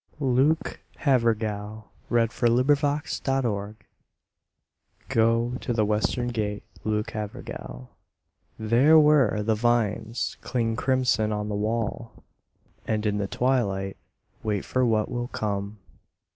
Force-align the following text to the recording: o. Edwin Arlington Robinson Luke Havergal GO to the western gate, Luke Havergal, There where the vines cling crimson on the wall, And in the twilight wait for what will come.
o. 0.19 0.31
Edwin 0.31 0.57
Arlington 1.05 1.85
Robinson 2.09 2.55
Luke 2.55 2.67
Havergal 2.73 3.75
GO 5.09 5.53
to 5.61 5.73
the 5.73 5.85
western 5.85 6.29
gate, 6.29 6.63
Luke 6.83 7.11
Havergal, 7.11 7.91
There 8.57 8.97
where 8.97 9.43
the 9.43 9.53
vines 9.53 10.37
cling 10.41 10.75
crimson 10.75 11.31
on 11.31 11.49
the 11.49 11.55
wall, 11.55 12.23
And 12.87 13.05
in 13.05 13.19
the 13.19 13.27
twilight 13.27 13.97
wait 14.41 14.65
for 14.65 14.83
what 14.83 15.07
will 15.11 15.27
come. 15.27 15.77